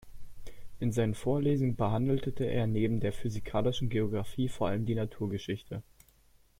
In 0.79 0.91
seinen 0.91 1.13
Vorlesungen 1.13 1.75
behandelte 1.75 2.45
er 2.45 2.65
neben 2.65 3.01
der 3.01 3.13
physikalischen 3.13 3.87
Geographie 3.89 4.49
vor 4.49 4.67
allem 4.69 4.87
die 4.87 4.95
Naturgeschichte. 4.95 5.83